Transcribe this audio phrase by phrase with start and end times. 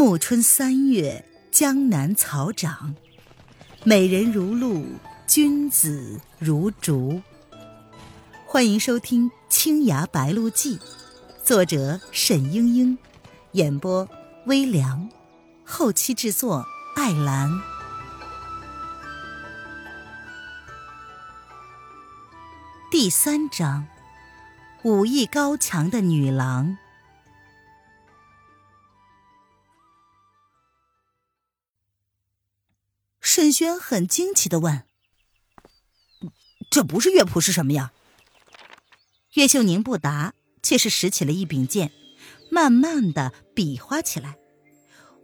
[0.00, 2.94] 暮春三月，江南草长，
[3.84, 4.82] 美人如露，
[5.26, 7.20] 君子如竹。
[8.46, 10.78] 欢迎收听《青崖白鹿记》，
[11.44, 12.96] 作者沈英英，
[13.52, 14.08] 演播
[14.46, 15.06] 微凉，
[15.66, 16.64] 后期制作
[16.96, 17.60] 艾兰。
[22.90, 23.86] 第三章，
[24.82, 26.78] 武艺高强的女郎。
[33.60, 34.84] 轩很惊奇的问
[36.72, 37.92] ：“这不是乐谱是什么呀？”
[39.36, 41.92] 岳秀宁不答，却是拾起了一柄剑，
[42.50, 44.38] 慢慢的比划起来。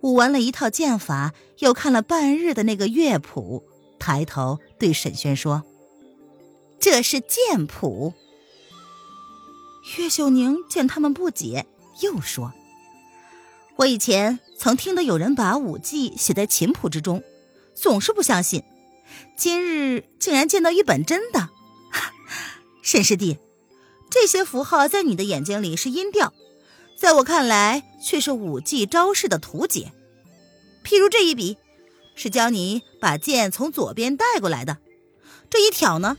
[0.03, 3.65] 舞完了一套剑法，又看了半日的那个乐谱，
[3.99, 5.65] 抬头对沈轩说
[6.79, 8.13] ：“这是剑谱。”
[9.97, 11.65] 岳秀宁见他们不解，
[12.03, 12.53] 又说
[13.77, 17.25] ：“我以前曾听得有人把武技写在琴谱之中。”
[17.77, 18.65] 总是不相信，
[19.37, 21.51] 今日竟然见到一本真的。
[22.83, 23.39] 沈师弟，
[24.11, 26.33] 这些符号在你的眼睛里是音调，
[26.97, 29.93] 在我看来却是武技招式的图解。
[30.83, 31.59] 譬如这一笔，
[32.15, 34.79] 是教你把剑从左边带过来的；
[35.51, 36.17] 这一挑呢，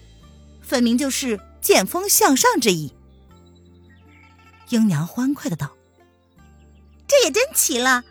[0.61, 2.93] 分明就是剑锋向上之意。
[4.69, 5.75] 英娘欢快的道
[7.07, 8.03] ：“这也真奇了，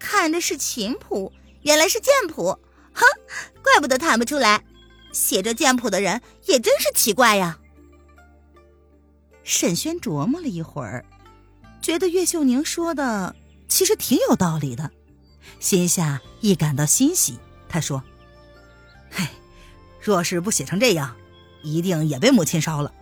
[0.00, 1.32] 看着是琴谱，
[1.62, 2.58] 原来是剑谱。”
[2.98, 4.64] 哼，怪不得弹不出来，
[5.12, 7.58] 写着剑谱的人也真是奇怪呀。
[9.44, 11.04] 沈轩琢磨了一会儿，
[11.80, 13.34] 觉得岳秀宁说的
[13.68, 14.90] 其实挺有道理的，
[15.60, 17.38] 心下亦感到欣喜。
[17.68, 18.02] 他说
[19.10, 19.26] ：“嘿，
[20.00, 21.16] 若是不写成这样，
[21.62, 22.92] 一定也被母亲烧了。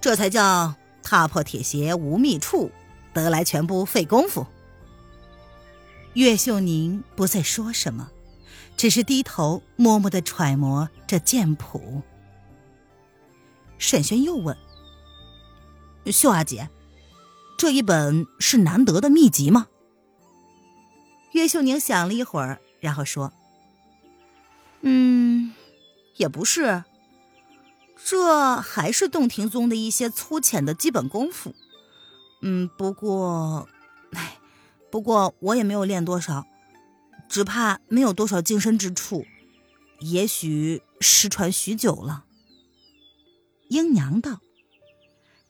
[0.00, 2.70] 这才叫踏破铁鞋无觅处，
[3.12, 4.46] 得来全不费工夫。”
[6.14, 8.10] 岳秀宁不再说什么。
[8.76, 12.02] 只是低头默默的揣摩这剑谱。
[13.78, 14.56] 沈轩又问
[16.12, 16.70] ：“秀阿姐，
[17.56, 19.68] 这一本是难得的秘籍吗？”
[21.32, 23.32] 岳秀宁想了一会儿，然后说
[24.82, 25.52] ：“嗯，
[26.16, 26.84] 也不是，
[28.04, 31.54] 这还是洞庭宗的一些粗浅的基本功夫。
[32.42, 33.68] 嗯，不过，
[34.12, 34.38] 哎，
[34.90, 36.46] 不过我也没有练多少。”
[37.28, 39.26] 只怕没有多少精深之处，
[40.00, 42.24] 也许失传许久了。
[43.70, 44.40] 瑛娘道：“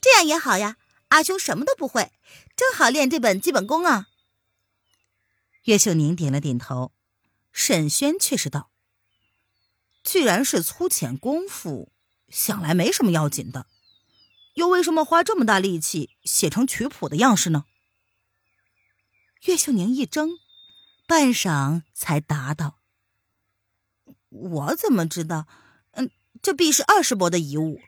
[0.00, 0.76] 这样也好呀，
[1.08, 2.12] 阿兄什么都不会，
[2.56, 4.08] 正好练这本基本功啊。”
[5.64, 6.92] 岳秀宁点了点头，
[7.52, 8.70] 沈轩却是道
[10.02, 11.92] ：“既然是粗浅功夫，
[12.28, 13.66] 想来没什么要紧的，
[14.54, 17.64] 又为什么花这么大力气写成曲谱的样式呢？”
[19.44, 20.38] 岳秀宁一怔。
[21.06, 22.78] 半晌才答道
[24.30, 25.46] ：“我怎么知道？
[25.92, 26.10] 嗯，
[26.40, 27.80] 这必是二世伯的遗物。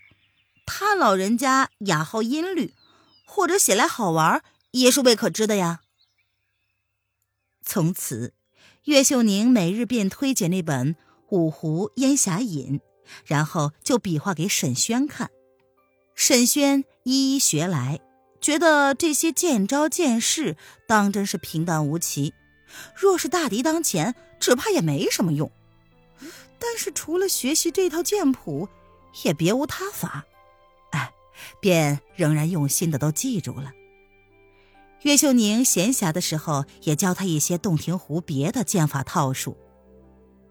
[0.67, 2.75] 他老人家雅好音律，
[3.25, 5.81] 或者写来好玩，也是未可知的呀。”
[7.65, 8.35] 从此，
[8.85, 10.95] 岳秀宁每日便推荐那本
[11.31, 12.79] 《五湖烟霞引》，
[13.25, 15.31] 然后就比划给沈轩看。
[16.15, 18.01] 沈轩一一学来，
[18.41, 20.57] 觉得这些剑招剑式
[20.87, 22.35] 当真是平淡无奇。
[22.95, 25.51] 若是大敌当前，只怕也没什么用。
[26.59, 28.69] 但是除了学习这套剑谱，
[29.25, 30.25] 也别无他法。
[30.91, 31.13] 哎，
[31.61, 33.73] 便仍然用心的都记住了。
[35.03, 39.57] 岳秀宁闲暇的时候，也教他一些洞庭湖别的剑法套数。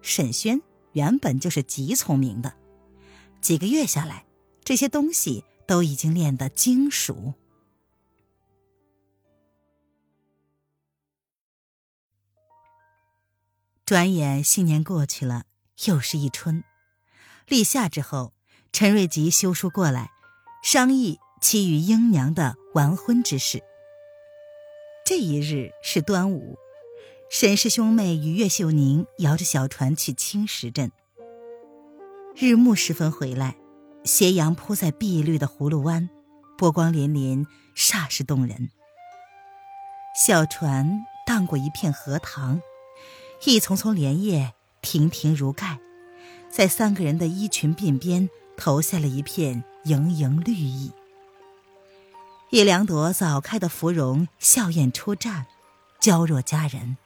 [0.00, 0.62] 沈轩
[0.92, 2.54] 原本就是极聪明的，
[3.40, 4.24] 几个月下来，
[4.64, 7.34] 这些东西都已经练得精熟。
[13.86, 15.44] 转眼新年过去了，
[15.84, 16.64] 又是一春。
[17.46, 18.32] 立夏之后，
[18.72, 20.10] 陈瑞吉修书过来，
[20.60, 23.62] 商议其与英娘的完婚之事。
[25.04, 26.58] 这一日是端午，
[27.30, 30.90] 沈氏兄妹与岳秀宁摇着小船去青石镇。
[32.34, 33.56] 日暮时分回来，
[34.02, 36.10] 斜阳铺在碧绿的葫芦湾，
[36.58, 37.46] 波光粼粼，
[37.76, 38.68] 煞是动人。
[40.26, 42.60] 小船荡过一片荷塘。
[43.44, 45.78] 一丛丛莲叶亭亭如盖，
[46.50, 50.90] 在三个人的衣裙鬓边投下了一片盈盈绿意。
[52.50, 55.44] 一两朵早开的芙蓉笑靥出绽，
[56.00, 56.96] 娇若佳人。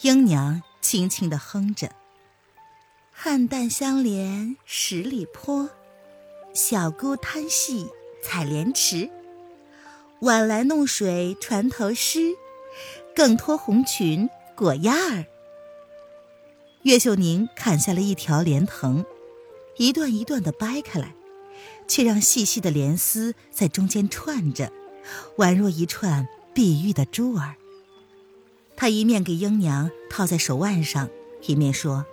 [0.00, 1.90] 英娘轻轻的哼着
[3.20, 5.68] ：“菡萏相连十里坡，
[6.54, 7.88] 小姑贪戏
[8.22, 9.10] 采莲池。
[10.20, 12.34] 晚来弄水船头湿。”
[13.16, 15.24] 更脱红裙裹鸭儿。
[16.82, 19.04] 岳秀宁砍下了一条莲藤，
[19.76, 21.14] 一段一段的掰开来，
[21.86, 24.72] 却让细细的莲丝在中间串着，
[25.36, 27.54] 宛若一串碧玉的珠儿。
[28.74, 31.08] 他一面给英娘套在手腕上，
[31.42, 32.04] 一面说：“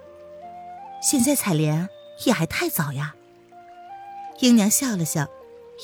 [1.02, 1.90] 现在采莲
[2.26, 3.16] 也还太早呀。”
[4.42, 5.28] 英娘笑了笑，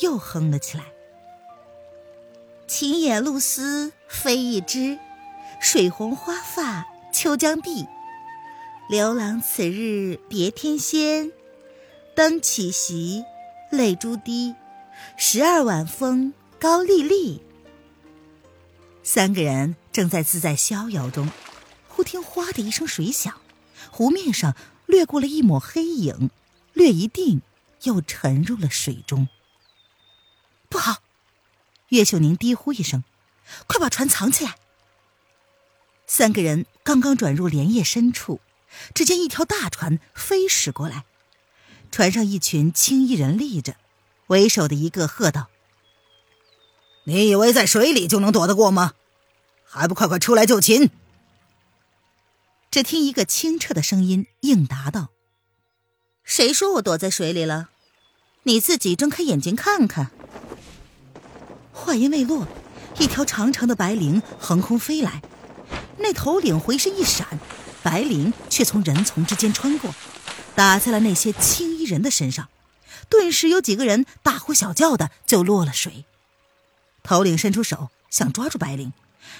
[0.03, 0.85] 又哼了起来
[2.67, 4.99] ：“青野露丝飞一枝，
[5.61, 7.87] 水红花发秋江碧。”
[8.89, 11.31] 刘郎此日别天仙，
[12.13, 13.23] 灯起席，
[13.69, 14.53] 泪珠滴，
[15.15, 17.41] 十二晚风高丽丽。
[19.01, 21.31] 三个人正在自在逍遥中，
[21.87, 23.39] 忽听“哗”的一声水响，
[23.91, 26.29] 湖面上掠过了一抹黑影，
[26.73, 27.41] 略一定，
[27.83, 29.29] 又沉入了水中。
[30.67, 30.97] 不好！
[31.89, 33.03] 岳秀宁低呼一声
[33.67, 34.55] ：“快把船藏起来！”
[36.13, 38.41] 三个人刚刚转入莲叶深处。
[38.93, 41.05] 只见一条大船飞驶过来，
[41.89, 43.77] 船上一群青衣人立着，
[44.27, 45.47] 为首的一个喝道
[47.05, 48.91] ：“你以为在水里就能躲得过吗？
[49.63, 50.89] 还不快快出来就擒！”
[52.69, 55.11] 只听一个清澈的声音应答道
[56.25, 57.69] ：“谁说我躲在水里了？
[58.43, 60.11] 你自己睁开眼睛看看。”
[61.71, 62.45] 话音未落，
[62.99, 65.21] 一条长长的白绫横空飞来，
[65.97, 67.39] 那头领回身一闪。
[67.83, 69.95] 白绫却从人丛之间穿过，
[70.53, 72.47] 打在了那些青衣人的身上，
[73.09, 76.05] 顿时有几个人大呼小叫的就落了水。
[77.01, 78.91] 头领伸出手想抓住白绫，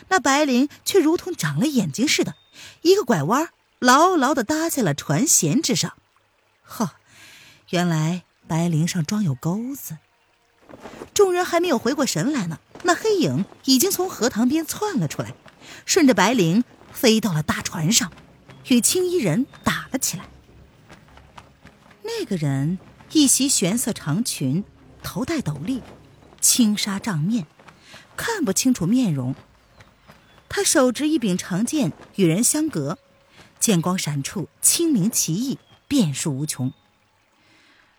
[0.09, 2.33] 那白绫却如同长了眼睛似的，
[2.81, 5.93] 一个拐弯，牢牢的搭在了船舷之上。
[6.63, 6.93] 呵，
[7.69, 9.97] 原来白绫上装有钩子。
[11.13, 15.35] 众人还没有回过神来呢，那黑影已经从荷塘边窜了出来，
[15.85, 18.11] 顺着白绫飞到了大船上。
[18.67, 20.29] 与青衣人打了起来。
[22.03, 22.77] 那个人
[23.11, 24.63] 一袭玄色长裙，
[25.01, 25.81] 头戴斗笠，
[26.39, 27.47] 轻纱帐面，
[28.15, 29.35] 看不清楚面容。
[30.47, 32.99] 他手执一柄长剑，与人相隔，
[33.59, 35.57] 剑光闪处，清明奇异，
[35.87, 36.71] 变数无穷。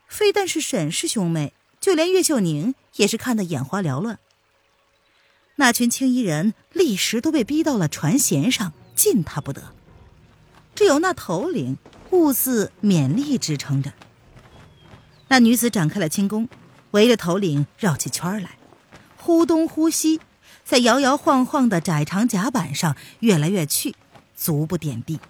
[0.06, 4.18] 非但是沈氏兄妹，就连岳秀宁也是看得眼花缭乱。
[5.62, 9.62] 那群青衣人立时都被逼到了船舷上，近他不得。
[10.74, 11.78] 只有那头领
[12.10, 13.92] 兀自勉力支撑着。
[15.28, 16.48] 那女子展开了轻功，
[16.90, 18.58] 围着头领绕起圈来，
[19.16, 20.20] 忽东忽西，
[20.64, 23.94] 在摇摇晃晃的窄长甲板上跃来跃去，
[24.34, 25.20] 足不点地。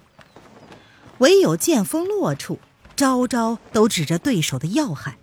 [1.18, 2.58] 唯有剑锋落处，
[2.96, 5.18] 招招都指着对手的要害。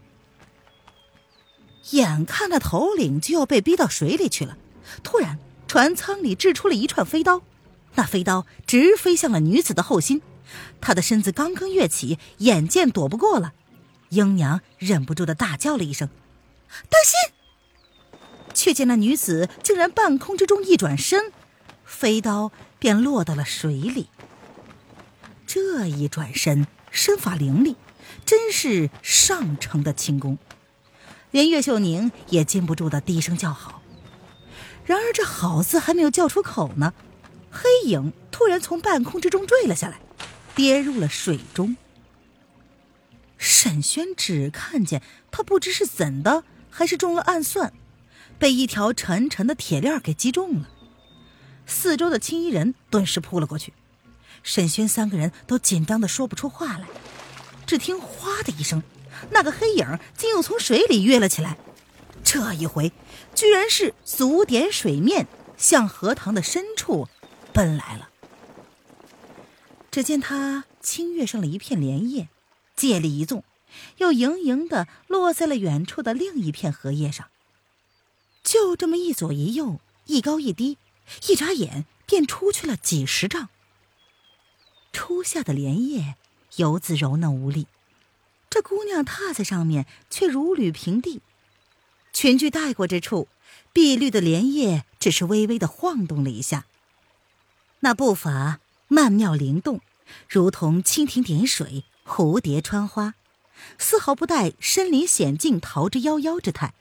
[1.94, 4.56] 眼看那头领就要被逼到水里去了，
[5.04, 7.42] 突然船舱里掷出了一串飞刀。
[7.96, 10.22] 那飞刀直飞向了女子的后心，
[10.80, 13.54] 她的身子刚刚跃起，眼见躲不过了，
[14.10, 16.10] 英娘忍不住的大叫了一声
[16.90, 17.34] ：“当心！”
[18.54, 21.32] 却见那女子竟然半空之中一转身，
[21.84, 24.10] 飞刀便落到了水里。
[25.48, 27.76] 这一转身，身法凌厉，
[28.26, 30.38] 真是上乘的轻功，
[31.32, 33.79] 连岳秀宁也禁不住的低声叫好。
[34.90, 36.96] 然而这好字还没有叫出口呢。
[37.52, 40.00] 黑影突然从半空之中坠了下来，
[40.56, 41.78] 跌入了水中。
[43.38, 47.72] 沈轩只看见他不知是怎的，还是中了暗算，
[48.40, 50.68] 被一条沉沉的铁链给击中了。
[51.68, 53.72] 四周的青衣人顿时扑了过去，
[54.42, 56.88] 沈轩三个人都紧张的说不出话来。
[57.68, 58.82] 只听“哗”的一声，
[59.30, 61.60] 那个黑影竟又从水里跃了起来，
[62.32, 62.92] 这一回
[63.34, 67.08] 居然是足点水面，向荷塘的深处。
[67.52, 68.12] 奔来了。
[69.90, 72.30] 只见他轻跃上了一片莲叶，
[72.76, 73.44] 借力一纵，
[73.98, 77.30] 又盈盈的落在了远处的另一片荷叶上。
[78.44, 80.78] 就这么一左一右，一高一低，
[81.28, 83.50] 一眨眼便出去了几十丈。
[84.94, 86.14] 初夏的莲叶
[86.58, 87.66] 游子柔嫩无力，
[88.52, 91.24] 这姑娘踏在上面却如履平地。
[92.14, 93.28] 裙裾带过之处，
[93.72, 96.66] 碧绿的莲叶只是微微的晃动了一下。
[97.82, 99.80] 那步伐曼妙灵动，
[100.28, 103.14] 如同蜻蜓点水、蝴蝶穿花，
[103.78, 106.74] 丝毫不带身临险境、逃之夭夭之态，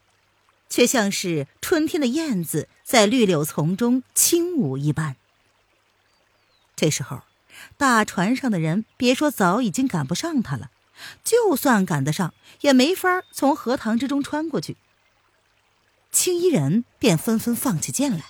[0.69, 5.17] 却像是春天的燕子在绿柳丛中轻舞一般。
[6.75, 7.23] 这时候，
[7.77, 10.71] 大船上的人别说早已经赶不上他了，
[11.23, 14.77] 就算赶得上，也没法从荷塘之中穿过去。
[16.19, 18.25] 青衣人便纷纷放起剑来。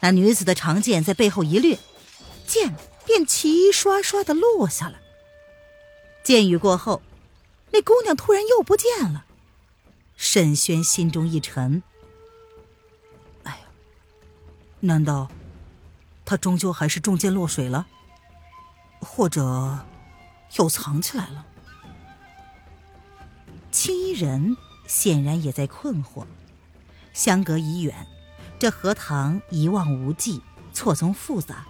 [0.00, 1.78] 那女子的长剑在背后一掠，
[2.46, 2.74] 剑
[3.04, 4.98] 便齐刷刷的落下了。
[6.24, 7.02] 剑雨过后，
[7.70, 9.26] 那姑娘突然又不见了。
[10.16, 11.82] 沈轩心中一沉，
[13.42, 13.66] 哎呀，
[14.80, 15.30] 难道
[16.24, 17.86] 她终究还是中箭落水了？
[19.00, 19.84] 或者
[20.56, 21.44] 又藏起来了？
[23.70, 26.24] 青衣人显然也在困惑。
[27.16, 28.06] 相隔已远，
[28.58, 30.42] 这荷塘一望无际，
[30.74, 31.66] 错综复杂。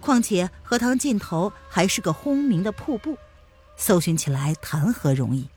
[0.00, 3.16] 况且荷塘尽头还是个轰鸣的瀑布，
[3.76, 5.48] 搜寻起来谈何容易？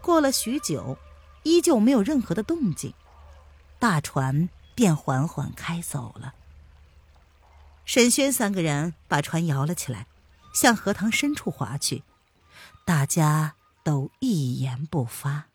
[0.00, 0.96] 过了许久，
[1.42, 2.94] 依旧没有任何的动静，
[3.80, 6.34] 大船便缓缓开走了。
[7.84, 10.06] 沈轩三个人把船摇了起来，
[10.54, 12.04] 向荷塘深处划去，
[12.84, 15.46] 大家都一言不发。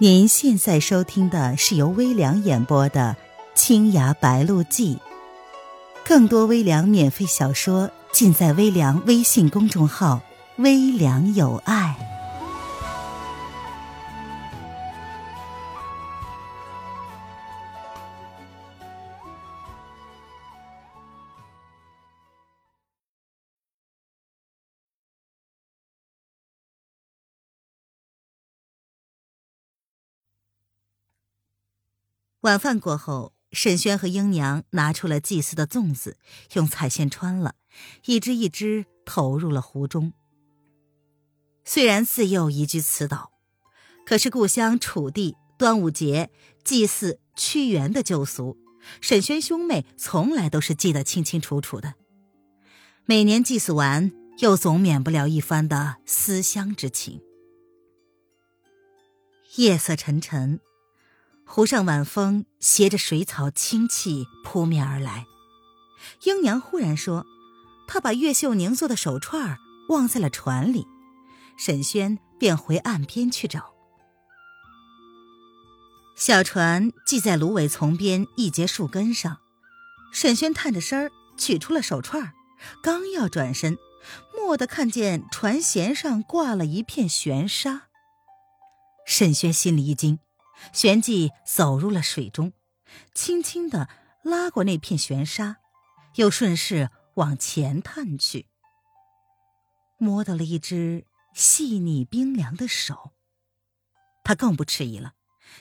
[0.00, 3.16] 您现在收听的是由微凉演播的
[3.54, 4.94] 《青崖白鹿记》，
[6.06, 7.90] 更多微凉免费小说。
[8.12, 10.20] 尽在微凉微信公众号
[10.58, 11.96] “微凉有爱”。
[32.48, 33.32] 晚饭过后。
[33.50, 36.18] 沈轩和英娘拿出了祭祀的粽子，
[36.52, 37.54] 用彩线穿了，
[38.04, 40.12] 一只一只投入了湖中。
[41.64, 43.32] 虽然自幼移居此岛，
[44.04, 46.28] 可是故乡楚地端午节
[46.62, 48.58] 祭祀屈原的旧俗，
[49.00, 51.94] 沈轩兄妹从来都是记得清清楚楚的。
[53.06, 57.22] 每年祭祀完，又总免不了一番的思乡之情。
[59.56, 60.60] 夜色沉沉。
[61.50, 65.26] 湖上晚风携着水草清气扑面而来，
[66.24, 67.24] 英娘忽然说
[67.88, 70.86] ：“她把岳秀宁做的手串忘在了船里。”
[71.56, 73.72] 沈轩便回岸边去找。
[76.14, 79.38] 小船系在芦苇丛边一截树根上，
[80.12, 82.34] 沈轩探着身儿取出了手串，
[82.82, 83.78] 刚要转身，
[84.36, 87.84] 蓦地看见船舷上挂了一片悬沙。
[89.06, 90.18] 沈轩心里一惊。
[90.72, 92.52] 旋即走入了水中，
[93.14, 93.88] 轻轻地
[94.22, 95.58] 拉过那片悬沙，
[96.16, 98.48] 又顺势往前探去，
[99.96, 103.12] 摸到了一只细腻冰凉的手。
[104.24, 105.14] 他更不迟疑了，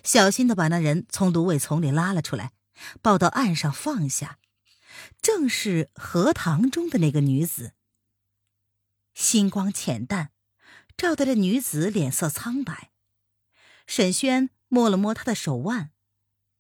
[0.03, 2.51] 小心的把那人从芦苇丛里拉了出来，
[3.01, 4.39] 抱到岸上放下，
[5.21, 7.73] 正是荷塘中的那个女子。
[9.13, 10.31] 星光浅淡，
[10.97, 12.91] 照得这女子脸色苍白。
[13.85, 14.49] 沈轩。
[14.67, 15.91] 摸了摸他的手腕，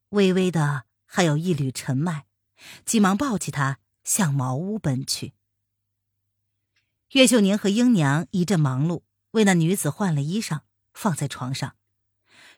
[0.09, 2.25] 微微的还有一缕尘脉，
[2.85, 5.33] 急忙抱起他向茅屋奔去。
[7.11, 10.61] 岳秀宁和英娘一阵忙碌，为那女子换了衣裳，
[10.93, 11.75] 放在床上。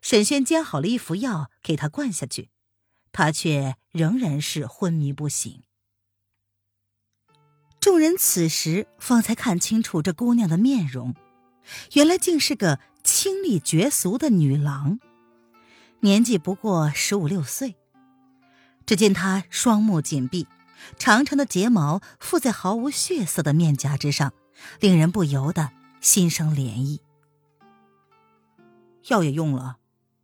[0.02, 2.50] 沈轩煎好了一服药给她灌下去，
[3.12, 5.64] 她却仍然是昏迷不醒。
[7.80, 11.16] 众人此时方才看清楚这姑娘的面容，
[11.94, 15.00] 原来竟是个清丽绝俗的女郎。
[16.02, 17.76] 年纪不过十五六岁，
[18.86, 20.48] 只见他双目紧闭，
[20.98, 24.34] 长长的睫毛附在毫无血色的面颊之上，
[24.80, 27.02] 令人不由得心生怜意。
[29.08, 29.78] 药也用了，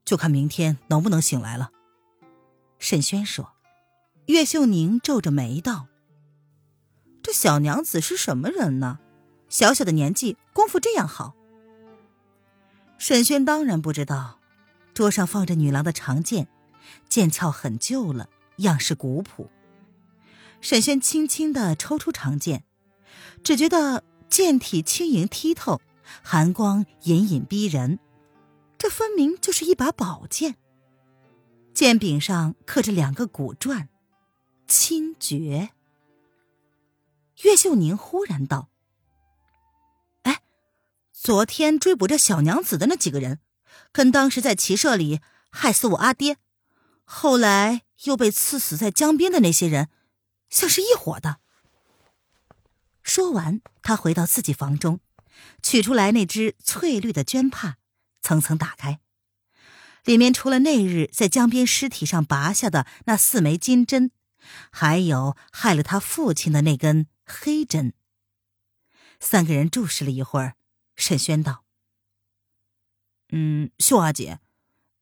[0.03, 1.71] 就看明天能不能醒来了。
[2.79, 3.51] 沈轩说。
[4.27, 5.85] 岳秀宁皱着眉道
[7.21, 8.97] ：“这小娘子是什么人呢？
[9.49, 11.35] 小小的年纪，功夫这样好。”
[12.97, 14.39] 沈轩当然不知道。
[14.95, 16.47] 桌上放着女郎的长剑，
[17.09, 19.51] 剑鞘很旧了，样式古朴。
[20.61, 22.63] 沈轩轻轻的抽出长剑，
[23.43, 25.81] 只觉得剑体轻盈剔透，
[26.23, 27.99] 寒光隐隐逼人。
[28.77, 30.55] 这分明就是一把宝剑。
[31.73, 33.89] 剑柄上刻着两个古篆
[34.65, 35.71] ：“清绝。”
[37.43, 38.69] 岳秀宁忽然道
[40.23, 40.41] ：“哎，
[41.11, 43.39] 昨天追捕这小娘子的那几个人。”
[43.91, 46.37] 跟当时在骑射里害死我阿爹，
[47.03, 49.89] 后来又被刺死在江边的那些人，
[50.49, 51.37] 像是一伙的。
[53.03, 54.99] 说完，他回到自己房中，
[55.61, 57.75] 取出来那只翠绿的绢帕，
[58.21, 58.99] 层层打开，
[60.03, 64.11] 里面除了那日在江边尸体上拔下的那四枚金针，
[64.71, 67.93] 还有害了他父亲的那根黑针。
[69.19, 70.55] 三个人注视了一会儿，
[70.95, 71.64] 沈轩道。
[73.29, 74.39] 嗯，秀阿姐，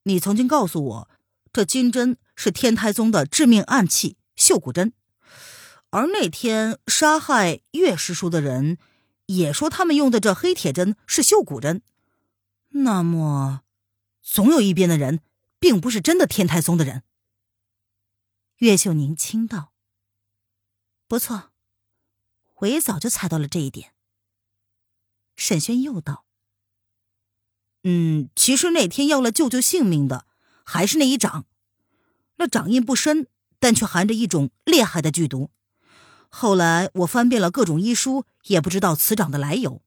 [0.04, 1.10] 你曾经告诉我，
[1.52, 4.94] 这金针是天台宗的致命暗器——绣骨针。
[5.90, 8.78] 而那天杀害岳师叔的人，
[9.28, 11.84] 也说他们用的这黑铁针是绣骨针。
[12.70, 13.62] 那么，
[14.22, 15.20] 总有一边的人，
[15.60, 17.04] 并不是真的天台宗的人。
[18.58, 19.74] 岳秀宁轻道
[21.08, 21.52] ：“不错，
[22.56, 23.94] 我也早就猜到了这一点。”
[25.36, 26.26] 沈轩又道
[27.84, 30.26] ：“嗯，其实那天要了舅舅性命的，
[30.64, 31.46] 还是那一掌。
[32.38, 33.28] 那掌印不深，
[33.60, 35.52] 但却含着一种厉害的剧毒。”
[36.36, 39.84] 后来我翻遍了各种医书，也不知道此掌的来由，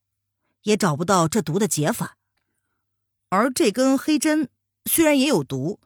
[0.62, 2.18] 也找不到这毒的解法。
[3.30, 4.48] 而这根黑针
[4.84, 5.80] 虽然也有毒，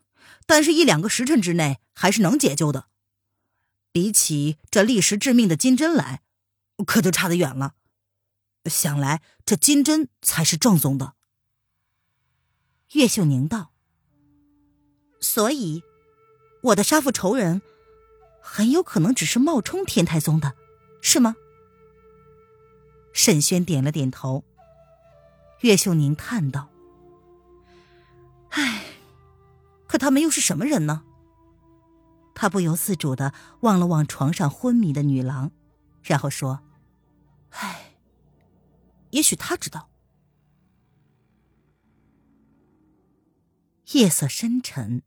[0.45, 2.89] 但是一两个时辰之内还是能解救的。
[3.91, 6.21] 比起这立时致命的金针来，
[6.85, 7.75] 可就差得远了。
[8.67, 11.15] 想来这金针才是正宗的。
[12.93, 13.71] 岳秀宁道
[15.21, 15.83] ：“所以，
[16.63, 17.63] 我的杀父仇人。”
[18.43, 20.55] 很有可能只是冒充天台宗的，
[21.03, 21.37] 是吗？
[23.13, 24.45] 沈轩点了点头。
[25.61, 26.71] 岳秀宁叹道
[28.49, 28.83] ：“唉，
[29.87, 31.05] 可他们又是什么人呢？”
[32.35, 35.51] 他不由自主的望了望床上昏迷的女郎，
[36.03, 36.61] 然后说
[37.53, 37.93] ：“唉，
[39.11, 39.90] 也许他知道。”
[43.93, 45.03] 夜色深沉，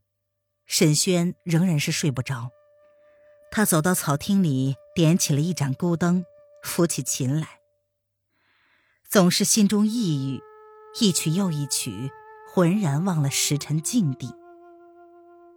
[0.66, 2.50] 沈轩仍然是睡不着。
[3.50, 6.26] 他走到草厅里，点起了一盏孤灯，
[6.62, 7.60] 抚起琴来。
[9.08, 10.42] 总是心中抑郁，
[11.00, 12.10] 一曲又一曲，
[12.52, 14.34] 浑然忘了时辰境地。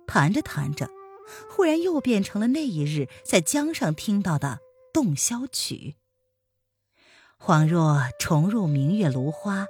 [0.06, 0.90] 弹着弹着，
[1.50, 4.60] 忽然又变成了那一日在江上听到的
[4.94, 5.96] 洞箫曲。
[7.38, 9.68] 恍若重入明月芦花，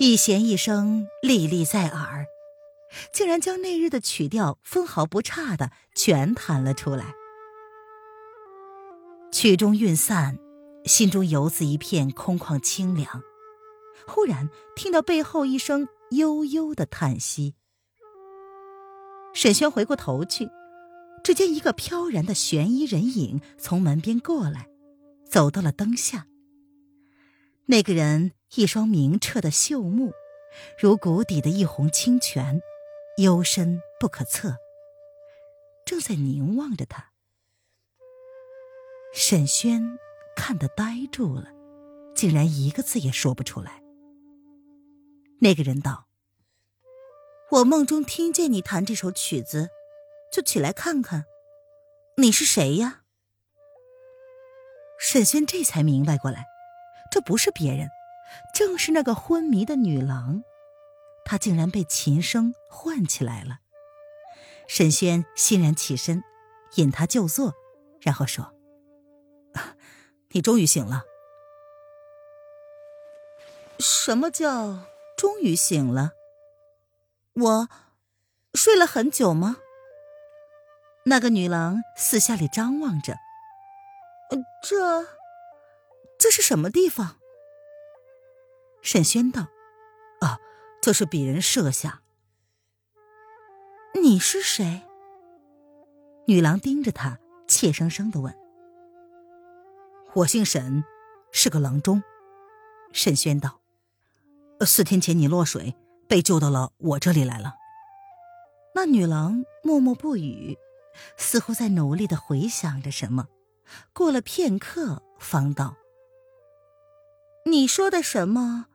[0.00, 2.26] 一弦一声历历在耳，
[3.12, 7.14] 竟然将那日的曲调分毫不差的全弹了出来。
[9.30, 10.38] 曲终韵散，
[10.84, 13.22] 心中犹自一片空旷清凉。
[14.06, 17.54] 忽然听到背后一声悠悠的叹息。
[19.32, 20.50] 沈轩回过头去，
[21.24, 24.68] 只见一个飘然的悬衣人影从门边过来，
[25.30, 26.26] 走到了灯下。
[27.66, 30.12] 那个人一双明澈的秀目，
[30.78, 32.60] 如谷底的一泓清泉，
[33.22, 34.56] 幽深不可测，
[35.86, 37.12] 正在凝望着他。
[39.14, 39.96] 沈轩
[40.34, 41.48] 看得呆住了，
[42.16, 43.80] 竟然一个字也说不出来。
[45.40, 46.08] 那个人道
[47.52, 49.68] ：“我梦中听见你弹这首曲子，
[50.32, 51.26] 就起来看看，
[52.16, 53.04] 你是谁呀？”
[54.98, 56.46] 沈轩这才明白过来，
[57.12, 57.88] 这不是别人，
[58.52, 60.42] 正是那个昏迷的女郎，
[61.24, 63.60] 他竟然被琴声唤起来了。
[64.68, 66.22] 沈轩欣然起身，
[66.76, 67.54] 引她就坐，
[68.00, 68.54] 然后说。
[70.30, 71.04] 你终于醒了。
[73.78, 76.12] 什么叫终于醒了？
[77.34, 77.68] 我
[78.54, 79.56] 睡了很久吗？
[81.04, 83.16] 那个女郎四下里张望着。
[84.62, 85.06] 这
[86.18, 87.16] 这是什么地方？
[88.80, 89.48] 沈轩道
[90.82, 92.02] ：“啊，这是鄙人设下。”
[94.02, 94.82] 你是谁？
[96.26, 98.36] 女郎盯着他，怯生生的问。
[100.14, 100.82] 我姓沈，
[101.30, 102.02] 是个郎中。
[102.92, 103.60] 沈轩道
[104.66, 105.76] ：“四天前你落水，
[106.08, 107.54] 被救到了我这里来了。”
[108.74, 110.58] 那女郎默默不语，
[111.16, 113.28] 似乎在努力的回想着什么。
[113.92, 115.76] 过了片刻，方道
[117.46, 118.66] ：“你说的什么？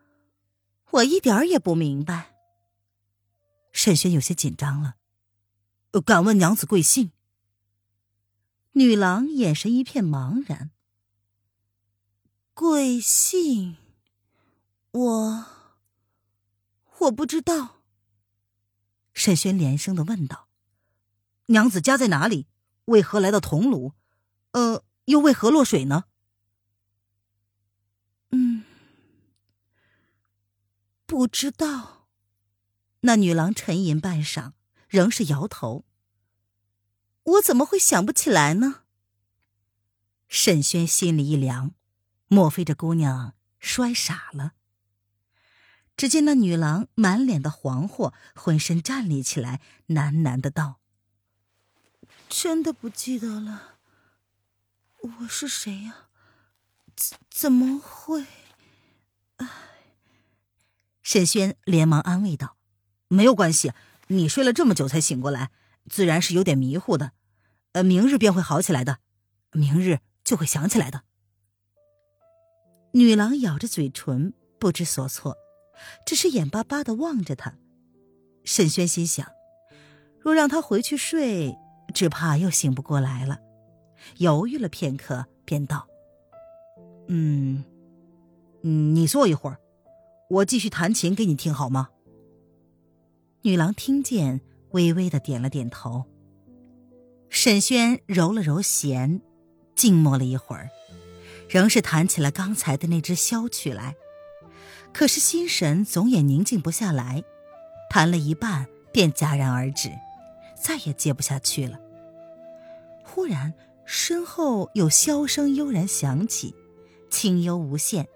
[0.92, 2.36] 我一点儿也不明白。”
[3.72, 4.96] 沈轩有些紧张了，
[6.06, 7.12] 敢问娘子贵姓？
[8.72, 10.72] 女郎眼神一片茫然。
[12.54, 13.78] 贵姓？
[14.92, 15.46] 我
[17.00, 17.82] 我不知道。
[19.14, 20.48] 沈轩连声的问道
[21.48, 22.48] ：“娘子家在哪里？
[22.86, 23.94] 为何来到桐庐？
[24.52, 26.06] 呃，又为何落水呢？”
[28.30, 28.64] 嗯，
[31.18, 32.08] 不知道。
[33.00, 34.52] 那女郎沉吟半晌，
[34.88, 35.84] 仍是摇头。
[37.24, 38.84] 我怎么会想不起来呢？
[40.28, 41.74] 沈轩心里一凉。
[42.28, 44.54] 莫非这姑娘摔傻了？
[45.96, 50.80] 只见那女郎满脸的惶惑，浑身站立起来，喃喃的道
[52.30, 53.80] ：“真的不记得了，
[55.00, 56.10] 我是谁呀？
[56.96, 58.28] 怎怎么会？”
[59.38, 59.64] 啊
[61.08, 62.58] 沈轩连忙安慰道
[63.08, 63.72] ：“没有关系，
[64.08, 65.52] 你睡了这么久才醒过来，
[65.90, 67.14] 自然是有点迷糊的。
[67.72, 68.98] 呃，明日便会好起来的，
[69.54, 71.04] 明日就会想起来的。
[72.92, 75.38] 女郎咬着嘴唇，不知所措，
[76.06, 77.56] 只是眼巴巴的望着他。
[78.44, 79.32] 沈轩心想，
[80.20, 81.58] 若让他回去睡，
[81.94, 83.40] 只怕又醒不过来了。
[84.18, 85.88] 犹豫了片刻，便道
[87.08, 87.64] ：“嗯，
[88.64, 89.62] 嗯，你坐一会儿，
[90.30, 91.90] 我继续弹琴给你听好吗？”
[93.44, 96.06] 女郎听见，微微的点了点头。
[97.30, 99.22] 沈轩揉了揉弦，
[99.76, 100.70] 静默了一会儿，
[101.48, 103.96] 仍是弹起了刚才的那支箫曲来。
[104.94, 107.24] 可是心神总也宁静不下来，
[107.90, 109.92] 弹了一半便戛然而止，
[110.60, 111.80] 再也接不下去了。
[113.04, 113.54] 忽然，
[113.86, 116.56] 身后有箫声悠然响起，
[117.10, 118.08] 清幽无限，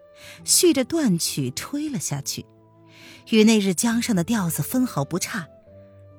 [0.44, 2.46] 续着断曲吹了下去。
[3.30, 5.48] 与那日江上的调子分毫不差，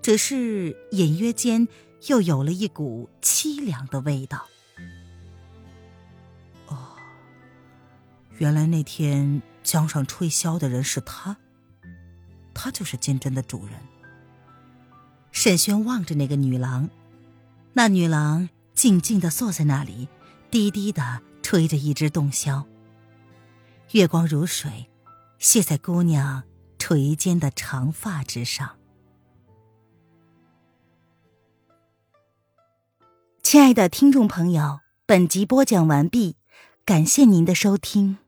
[0.01, 1.67] 只是隐约间
[2.07, 4.47] 又有了一股凄凉的味道。
[6.69, 6.97] 哦，
[8.39, 11.37] 原来那天江上吹箫的人是他，
[12.55, 13.75] 他就是金针的主人。
[15.33, 16.89] 沈轩望着那个女郎，
[17.73, 20.09] 那女郎静静的坐在那里，
[20.51, 22.65] 低低的吹着一支洞箫。
[23.93, 24.91] 月光如水，
[25.41, 26.45] 泻在姑娘。
[26.79, 28.77] 垂肩的长发之上，
[33.41, 36.35] 亲爱的听众朋友，本集播讲完毕，
[36.85, 38.19] 感谢您的收听。